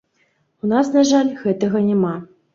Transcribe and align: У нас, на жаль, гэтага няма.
У 0.63 0.69
нас, 0.71 0.89
на 0.95 1.03
жаль, 1.11 1.31
гэтага 1.43 1.85
няма. 1.93 2.17